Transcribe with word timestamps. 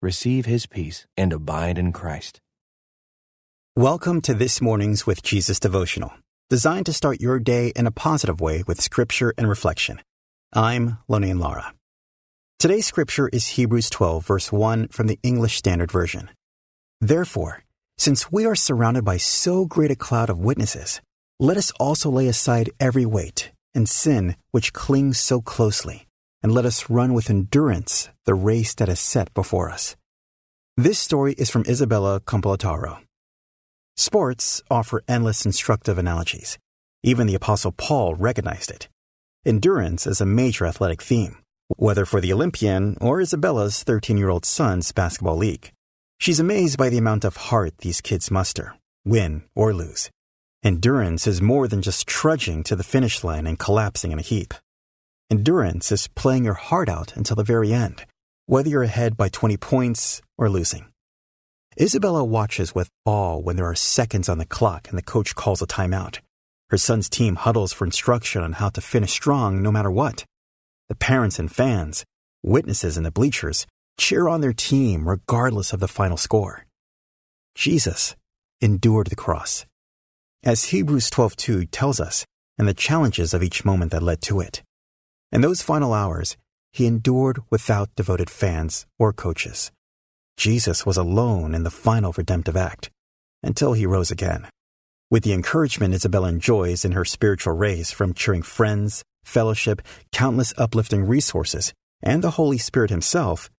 receive 0.00 0.46
his 0.46 0.66
peace 0.66 1.06
and 1.16 1.32
abide 1.32 1.76
in 1.76 1.92
Christ. 1.92 2.40
Welcome 3.74 4.20
to 4.22 4.34
this 4.34 4.60
morning's 4.60 5.06
With 5.06 5.22
Jesus 5.22 5.58
devotional, 5.58 6.12
designed 6.48 6.86
to 6.86 6.92
start 6.92 7.20
your 7.20 7.40
day 7.40 7.72
in 7.74 7.86
a 7.86 7.90
positive 7.90 8.40
way 8.40 8.62
with 8.66 8.80
scripture 8.80 9.34
and 9.36 9.48
reflection. 9.48 10.00
I'm 10.52 10.98
Lonein 11.08 11.40
Lara. 11.40 11.74
Today's 12.58 12.86
scripture 12.86 13.28
is 13.28 13.48
Hebrews 13.48 13.90
12, 13.90 14.26
verse 14.26 14.52
1 14.52 14.88
from 14.88 15.08
the 15.08 15.18
English 15.22 15.56
Standard 15.56 15.90
Version. 15.90 16.30
Therefore, 17.00 17.64
since 17.96 18.30
we 18.30 18.46
are 18.46 18.54
surrounded 18.56 19.04
by 19.04 19.16
so 19.16 19.64
great 19.64 19.90
a 19.90 19.96
cloud 19.96 20.30
of 20.30 20.38
witnesses, 20.38 21.00
let 21.40 21.56
us 21.56 21.72
also 21.78 22.10
lay 22.10 22.28
aside 22.28 22.70
every 22.80 23.06
weight 23.06 23.52
and 23.74 23.88
sin 23.88 24.36
which 24.50 24.72
clings 24.72 25.18
so 25.18 25.40
closely 25.40 26.07
and 26.42 26.52
let 26.52 26.64
us 26.64 26.88
run 26.88 27.14
with 27.14 27.30
endurance 27.30 28.08
the 28.24 28.34
race 28.34 28.74
that 28.74 28.88
is 28.88 29.00
set 29.00 29.32
before 29.34 29.70
us. 29.70 29.96
This 30.76 30.98
story 30.98 31.32
is 31.34 31.50
from 31.50 31.64
Isabella 31.66 32.20
Campolattaro. 32.20 32.98
Sports 33.96 34.62
offer 34.70 35.02
endless 35.08 35.44
instructive 35.44 35.98
analogies. 35.98 36.56
Even 37.02 37.26
the 37.26 37.34
Apostle 37.34 37.72
Paul 37.72 38.14
recognized 38.14 38.70
it. 38.70 38.88
Endurance 39.44 40.06
is 40.06 40.20
a 40.20 40.26
major 40.26 40.66
athletic 40.66 41.02
theme, 41.02 41.38
whether 41.76 42.04
for 42.04 42.20
the 42.20 42.32
Olympian 42.32 42.96
or 43.00 43.20
Isabella's 43.20 43.82
13 43.82 44.16
year 44.16 44.28
old 44.28 44.44
son's 44.44 44.92
basketball 44.92 45.36
league. 45.36 45.72
She's 46.20 46.40
amazed 46.40 46.78
by 46.78 46.88
the 46.88 46.98
amount 46.98 47.24
of 47.24 47.36
heart 47.36 47.78
these 47.78 48.00
kids 48.00 48.30
muster, 48.30 48.76
win 49.04 49.42
or 49.54 49.72
lose. 49.72 50.10
Endurance 50.64 51.26
is 51.26 51.40
more 51.40 51.68
than 51.68 51.82
just 51.82 52.06
trudging 52.06 52.64
to 52.64 52.74
the 52.74 52.84
finish 52.84 53.22
line 53.22 53.46
and 53.46 53.58
collapsing 53.58 54.10
in 54.10 54.18
a 54.18 54.22
heap. 54.22 54.54
Endurance 55.30 55.92
is 55.92 56.08
playing 56.08 56.46
your 56.46 56.54
heart 56.54 56.88
out 56.88 57.14
until 57.14 57.36
the 57.36 57.44
very 57.44 57.70
end, 57.70 58.06
whether 58.46 58.70
you're 58.70 58.82
ahead 58.82 59.14
by 59.14 59.28
20 59.28 59.58
points 59.58 60.22
or 60.38 60.48
losing. 60.48 60.86
Isabella 61.78 62.24
watches 62.24 62.74
with 62.74 62.88
awe 63.04 63.36
when 63.36 63.56
there 63.56 63.66
are 63.66 63.74
seconds 63.74 64.30
on 64.30 64.38
the 64.38 64.46
clock 64.46 64.88
and 64.88 64.96
the 64.96 65.02
coach 65.02 65.34
calls 65.34 65.60
a 65.60 65.66
timeout. 65.66 66.20
Her 66.70 66.78
son's 66.78 67.10
team 67.10 67.36
huddles 67.36 67.74
for 67.74 67.84
instruction 67.84 68.42
on 68.42 68.54
how 68.54 68.70
to 68.70 68.80
finish 68.80 69.12
strong 69.12 69.60
no 69.60 69.70
matter 69.70 69.90
what. 69.90 70.24
The 70.88 70.94
parents 70.94 71.38
and 71.38 71.52
fans, 71.52 72.06
witnesses 72.42 72.96
in 72.96 73.04
the 73.04 73.10
bleachers, 73.10 73.66
cheer 73.98 74.28
on 74.28 74.40
their 74.40 74.54
team 74.54 75.06
regardless 75.06 75.74
of 75.74 75.80
the 75.80 75.88
final 75.88 76.16
score. 76.16 76.64
Jesus 77.54 78.16
endured 78.62 79.08
the 79.08 79.16
cross. 79.16 79.66
As 80.42 80.72
Hebrews 80.72 81.10
12:2 81.10 81.66
tells 81.70 82.00
us, 82.00 82.24
and 82.56 82.66
the 82.66 82.72
challenges 82.72 83.34
of 83.34 83.42
each 83.42 83.66
moment 83.66 83.92
that 83.92 84.02
led 84.02 84.22
to 84.22 84.40
it. 84.40 84.62
In 85.30 85.42
those 85.42 85.62
final 85.62 85.92
hours, 85.92 86.36
he 86.72 86.86
endured 86.86 87.40
without 87.50 87.94
devoted 87.96 88.30
fans 88.30 88.86
or 88.98 89.12
coaches. 89.12 89.70
Jesus 90.36 90.86
was 90.86 90.96
alone 90.96 91.54
in 91.54 91.64
the 91.64 91.70
final 91.70 92.12
redemptive 92.16 92.56
act 92.56 92.90
until 93.42 93.72
he 93.72 93.86
rose 93.86 94.10
again. 94.10 94.48
With 95.10 95.24
the 95.24 95.32
encouragement 95.32 95.94
Isabella 95.94 96.28
enjoys 96.28 96.84
in 96.84 96.92
her 96.92 97.04
spiritual 97.04 97.54
race 97.54 97.90
from 97.90 98.14
cheering 98.14 98.42
friends, 98.42 99.02
fellowship, 99.24 99.82
countless 100.12 100.54
uplifting 100.56 101.04
resources, 101.04 101.72
and 102.02 102.22
the 102.22 102.32
Holy 102.32 102.58
Spirit 102.58 102.90
himself, 102.90 103.50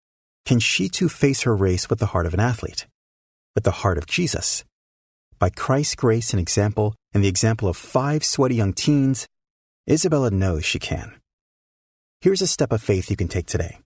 can 0.46 0.60
she 0.60 0.90
too 0.90 1.10
face 1.10 1.42
her 1.42 1.56
race 1.56 1.90
with 1.90 2.00
the 2.00 2.08
heart 2.08 2.26
of 2.26 2.34
an 2.34 2.40
athlete, 2.40 2.88
with 3.56 3.64
the 3.64 3.72
heart 3.72 3.98
of 3.98 4.08
Jesus? 4.08 4.64
By 5.38 5.50
Christ's 5.50 5.96
grace 5.96 6.32
and 6.32 6.40
example, 6.40 6.96
and 7.14 7.24
the 7.24 7.28
example 7.28 7.68
of 7.68 7.78
five 7.78 8.24
sweaty 8.24 8.56
young 8.56 8.74
teens, 8.74 9.28
Isabella 9.90 10.32
knows 10.32 10.66
she 10.66 10.80
can. 10.80 11.14
Here's 12.22 12.42
a 12.42 12.48
step 12.48 12.74
of 12.74 12.84
faith 12.84 13.10
you 13.10 13.16
can 13.16 13.30
take 13.30 13.46
today. 13.46 13.80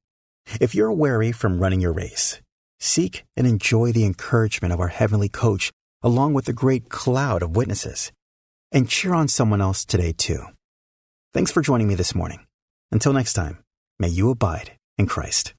If 0.60 0.74
you're 0.74 0.92
weary 0.92 1.32
from 1.32 1.60
running 1.60 1.82
your 1.82 1.94
race, 1.94 2.42
seek 2.80 3.26
and 3.38 3.46
enjoy 3.46 3.92
the 3.92 4.06
encouragement 4.06 4.74
of 4.74 4.80
our 4.80 4.88
heavenly 4.88 5.30
coach 5.30 5.72
along 6.02 6.34
with 6.34 6.46
the 6.46 6.54
great 6.54 6.90
cloud 6.90 7.44
of 7.44 7.56
witnesses. 7.56 8.12
And 8.72 8.90
cheer 8.90 9.14
on 9.14 9.28
someone 9.28 9.62
else 9.62 9.86
today, 9.86 10.14
too. 10.14 10.46
Thanks 11.32 11.52
for 11.52 11.62
joining 11.62 11.88
me 11.88 11.94
this 11.94 12.16
morning. 12.16 12.40
Until 12.92 13.14
next 13.14 13.34
time, 13.34 13.60
may 14.00 14.08
you 14.08 14.32
abide 14.32 14.72
in 14.98 15.06
Christ. 15.06 15.54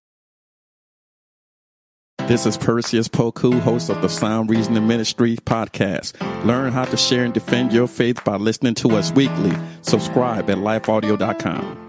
This 2.26 2.44
is 2.44 2.56
Perseus 2.56 3.06
Poku, 3.06 3.60
host 3.60 3.88
of 3.88 4.02
the 4.02 4.08
Sound 4.08 4.50
Reasoning 4.50 4.88
Ministry 4.88 5.36
podcast. 5.36 6.14
Learn 6.44 6.72
how 6.72 6.86
to 6.86 6.96
share 6.96 7.24
and 7.24 7.32
defend 7.32 7.72
your 7.72 7.86
faith 7.86 8.24
by 8.24 8.34
listening 8.34 8.74
to 8.76 8.96
us 8.96 9.12
weekly. 9.12 9.52
Subscribe 9.82 10.50
at 10.50 10.58
lifeaudio.com. 10.58 11.83